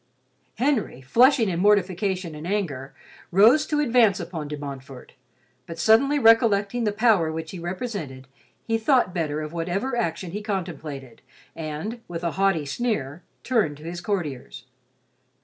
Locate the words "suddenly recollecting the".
5.77-6.91